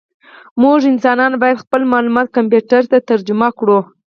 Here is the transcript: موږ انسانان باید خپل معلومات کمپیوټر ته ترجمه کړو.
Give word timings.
موږ 0.61 0.79
انسانان 0.91 1.33
باید 1.41 1.61
خپل 1.63 1.81
معلومات 1.93 2.27
کمپیوټر 2.37 2.81
ته 2.91 2.97
ترجمه 3.09 3.47
کړو. 3.59 3.79